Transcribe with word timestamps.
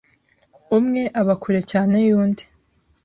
umwe 0.77 1.01
aba 1.21 1.33
kure 1.41 1.61
cyane 1.71 1.95
y’undi 2.07 2.43